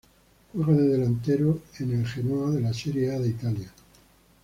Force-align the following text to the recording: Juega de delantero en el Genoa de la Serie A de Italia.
Juega 0.53 0.73
de 0.73 0.87
delantero 0.97 1.61
en 1.79 1.91
el 1.93 2.07
Genoa 2.07 2.49
de 2.49 2.61
la 2.61 2.73
Serie 2.73 3.13
A 3.13 3.19
de 3.19 3.29
Italia. 3.29 3.71